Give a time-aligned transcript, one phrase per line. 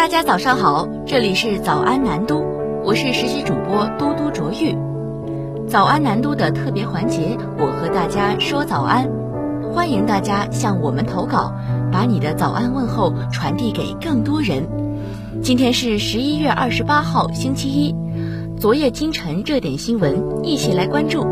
[0.00, 2.42] 大家早上好，这里是早安南都，
[2.82, 4.74] 我是实习主播嘟嘟卓玉。
[5.68, 9.06] 早安南都的特别环节，我和大家说早安，
[9.74, 11.52] 欢迎大家向我们投稿，
[11.92, 14.66] 把你的早安问候传递给更多人。
[15.42, 17.94] 今天是十一月二十八号，星期一。
[18.58, 21.26] 昨夜今晨热点新闻，一起来关注。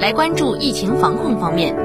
[0.00, 1.76] 来关注疫情防控方面，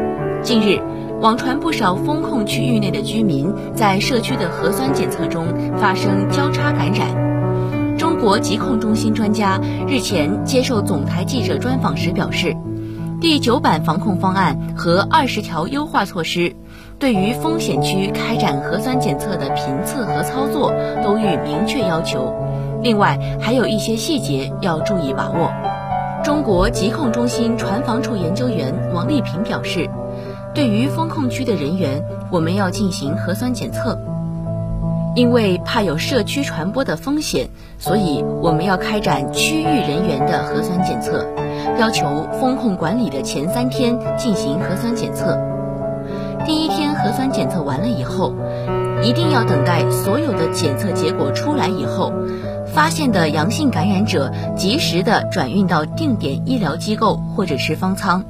[0.41, 0.81] 近日。
[1.21, 5.45] 网传不少封控区域内的居民在社区的核酸检测中
[5.77, 7.97] 发生交叉感染。
[7.97, 12.55] 中国疾控中心专家日前接受总台记者专访时表示，
[13.19, 16.55] 第九版防控方案和二十条优化措施，
[16.99, 22.33] 对于风险区开展核酸检测的频次和操作都予明确要求。
[22.81, 25.51] 另外，还有一些细节要注意把握。
[26.23, 29.89] 中国疾控中心传防处研究员王丽萍表示。
[30.53, 33.97] 对于封控区的人员，我们要进行核酸检测，
[35.15, 41.25] 因为怕有社区传播的风险，所以我们要开展区域人员的核酸检测，
[41.79, 45.37] 要求封控管理的前三天进行核酸检测。
[46.45, 48.33] 第一天核酸检测完了以后，
[49.03, 52.11] 一定要等待所有的检测结果出来以后，
[52.73, 58.25] 发现的阳性感染者及时的转运到定点医疗机构或者是方舱。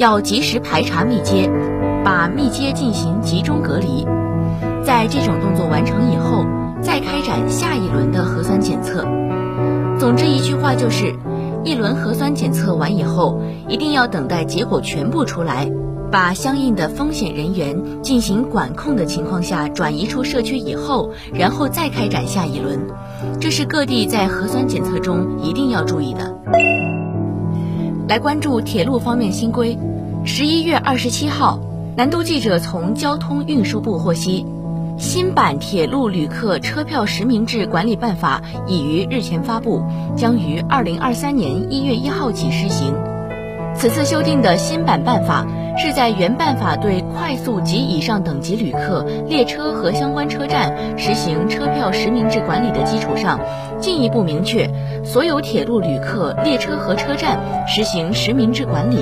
[0.00, 1.50] 要及时排查密接，
[2.02, 4.06] 把密接进行集中隔离。
[4.82, 6.46] 在这种动作完成以后，
[6.80, 9.06] 再开展下一轮的核酸检测。
[9.98, 11.14] 总之一句话就是，
[11.64, 15.70] 一轮核酸检测完以后，一定要等待结果全部出来，
[16.10, 22.86] 把相应的风险人员进行管控的情况下转移出社区以后，然后再开展下一轮。
[23.38, 26.34] 这是各地在核酸检测中一定要注意的。
[28.10, 29.78] 来关注铁路方面新规。
[30.24, 31.60] 十一月二十七号，
[31.96, 34.44] 南都记者从交通运输部获悉，
[34.98, 39.84] 新版铁路旅客车票实名制管理办法已于日前发布，
[40.16, 42.96] 将于二零二三年一月一号起施行。
[43.76, 45.46] 此次修订的新版办法
[45.78, 53.40] 是在原办法对快速及以上等级旅客列车和相关车站实行车票实名制管理的基础上，
[53.80, 54.68] 进一步明确
[55.04, 58.96] 所有铁路旅客列车和车站实行实名制管理。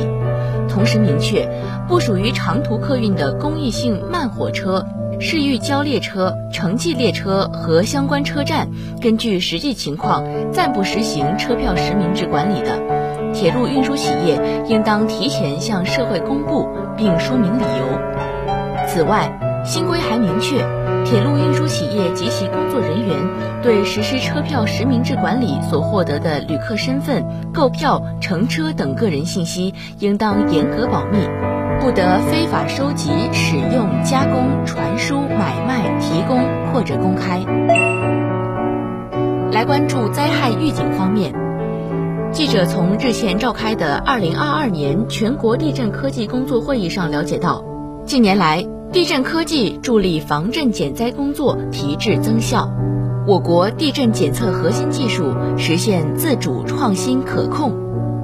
[0.69, 1.49] 同时明确，
[1.89, 4.85] 不属于长途客运的公益性慢火车、
[5.19, 8.69] 市域交列车、城际列车和相关车站，
[9.01, 12.98] 根据实际情况暂不实行车票实名制管理的。
[13.33, 18.87] 铁路运输企业应当提前向社会公布并说明理由。
[18.87, 19.31] 此外，
[19.65, 20.57] 新规还明确，
[21.05, 23.17] 铁路运输企业及其工作人员
[23.63, 31.19] 对实施车票实名制管理所获得的旅客身份、购票、乘车等个人信息，应当严格保密，
[31.81, 36.41] 不得非法收集、使用、加工、传输、买卖、提供
[36.73, 37.41] 或者公开。
[39.53, 41.48] 来关注灾害预警方面。
[42.31, 47.65] 记者从日前召开的二零二二年全国地震科技工作会议上了解到，
[48.05, 52.71] 近年来地震科技助力防震减灾工作提质增效，
[53.27, 57.73] 我国地震检测核心技术实现自主创新可控，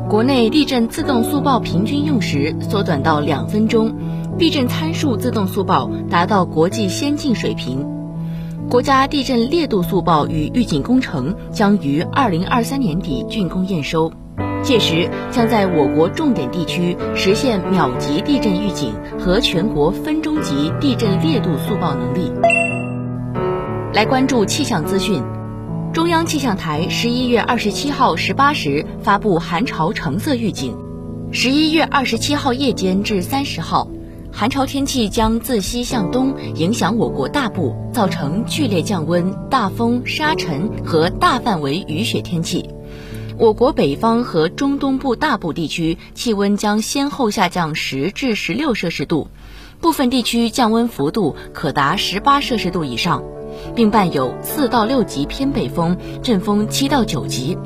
[0.09, 3.95] 国内地震自动速报平均用时缩短到两分钟，
[4.39, 7.94] 地震参数自动速报达到国际先进水平。
[8.69, 14.13] 国家地震烈度速报与预警工程将于二零二三年底竣工验收，
[14.63, 22.33] 届时将在我国重点地区实现秒级地震预警和全国分钟级地震烈度速报能力。
[23.93, 25.23] 来关注气象资讯，
[25.93, 30.77] 中央气象台十一月二十七号十八时发布寒潮橙色预警，
[31.31, 33.87] 十一月二十七号夜间至三十号。
[34.37, 42.69] 寒潮天气将自西向东影响我国大部，造成剧烈降温、大风、沙尘和大范围雨雪天气。
[43.39, 49.29] 我国北方和中东部大部地区气温将先后下降十至十六摄氏度，
[49.81, 53.23] 部分地区降温幅度可达十八摄氏度以上，
[53.77, 57.57] 并伴有四到六级偏北风，阵风七到九级。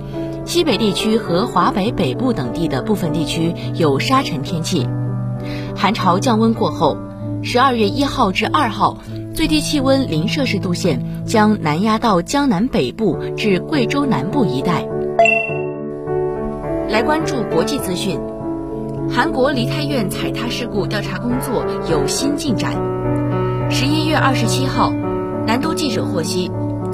[0.44, 4.86] 西北地区和华北北部等地的部分地区有沙尘天气。
[5.80, 6.96] 寒潮降温过后，
[7.40, 8.98] 十二月一号至二号，
[9.32, 14.84] 最低气温零摄氏度线将南压到江南北部至贵州南部一带。
[16.88, 18.18] 来关注国际资讯，
[19.08, 22.74] 韩国梨泰院踩踏事故调查工作有新进展。
[23.70, 24.92] 十一月二十七号，
[25.46, 26.50] 南都记者获悉，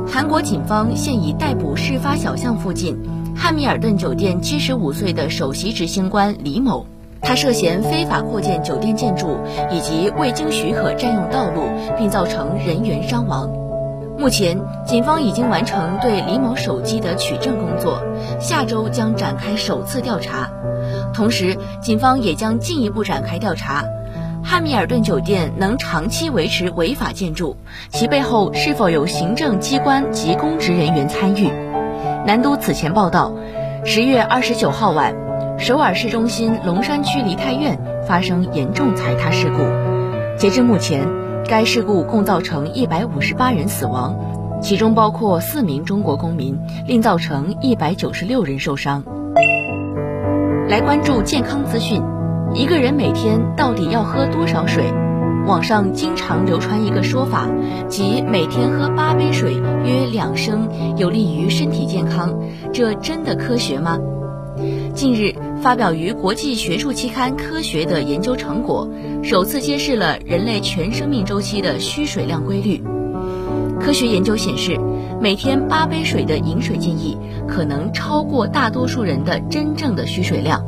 [0.07, 2.99] 韩国警方现已逮捕事发小巷附近
[3.35, 6.87] 汉密尔顿酒店七十五岁的首席执行官李某。
[7.25, 9.39] 他涉嫌非法扩建酒店建筑
[9.71, 11.63] 以及未经许可占用道路，
[11.97, 13.51] 并造成人员伤亡。
[14.17, 17.99] 目前，警方已经完成对李某手机的取证工作，
[18.39, 20.49] 下周将展开首次调查。
[21.13, 23.85] 同时，警方也将进一步展开调查。
[24.45, 27.57] 汉密尔顿酒店能长期维持违法建筑，
[27.91, 31.51] 其背后是否有行政机关及公职人员参与？
[32.27, 33.33] 南都此前报道，
[33.85, 35.15] 十月二十九号晚，
[35.59, 40.39] 首尔市中心龙山区梨泰院发生严重踩踏事故。
[40.39, 41.25] 截至目前。
[41.47, 44.17] 该事故共造成一百五十八人死亡，
[44.63, 49.05] 其中包括四名中国公民，另造成一百九十六人受伤。
[50.67, 52.03] 来关注健康资讯，
[52.55, 54.85] 一个人每天到底要喝多少水？
[55.47, 57.47] 网上经常流传一个说法，
[57.89, 59.53] 即每天喝八杯水，
[59.85, 62.41] 约两升，有利于身体健康。
[62.73, 63.99] 这真的科学吗？
[64.95, 68.87] 近日，发表于国际学术期刊《科学》的研究成果，
[69.23, 72.85] 首次揭示了人类全生命周期的需水量规律。
[73.81, 74.79] 科学研究显示，
[75.23, 77.17] 每天八杯水的饮水建议，
[77.49, 80.63] 可能超过大多数人的真正的需水量。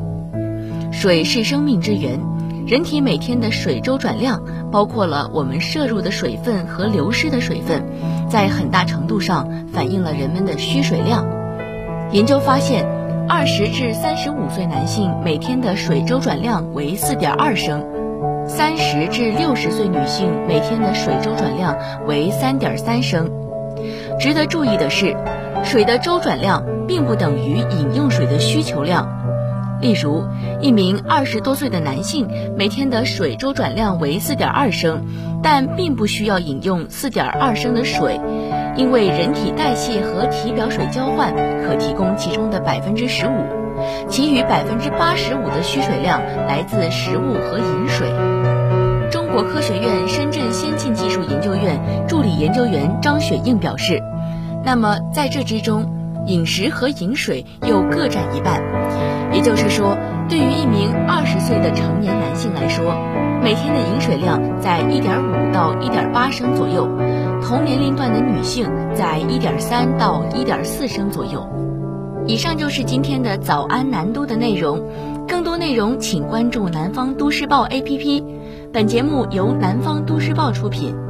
[0.90, 2.18] 水是生命之源，
[2.66, 7.84] 人体每天的水周转量，包括了我们摄入的水分和流失的水分，
[8.30, 11.26] 在很大程度上反映了人们的需水量。
[12.12, 12.96] 研究发现。
[13.28, 17.84] 二十至三十五岁男性每天的水周转量为四点二升，
[18.46, 21.76] 三十至六十岁女性每天的水周转量
[22.06, 23.28] 为三点三升。
[24.20, 25.16] 值得注意的是，
[25.64, 29.08] 水的周转量并不等于饮用水的需求量。
[29.80, 30.24] 例如，
[30.60, 35.04] 一名二十多岁的男性每天的水周转量为四点二升，
[35.42, 38.20] 但并不需要饮用四点二升的水。
[38.76, 41.34] 因为人体代谢和体表水交换
[41.64, 43.44] 可提供其中的百分之十五，
[44.08, 48.08] 其余百分之八十五的需水量来自食物和饮水。
[49.10, 54.02] 中国科学院深圳先进技术研究院助理研究员张雪映表示
[54.62, 55.86] ：“那么在这之中，
[56.26, 58.62] 饮食和饮水又各占一半。
[59.32, 59.96] 也就是说，
[60.28, 62.94] 对于一名二十岁的成年男性来说，
[63.42, 66.86] 每天的饮水量在一点五到一点八升左右。”
[67.48, 71.48] 同年龄段的女性在一点三到一点四升左右。
[72.26, 74.82] 以上就是今天的早安南都的内容，
[75.28, 78.24] 更多内容请关注南方都市报 APP。
[78.72, 81.05] 本节目由南方都市报出品。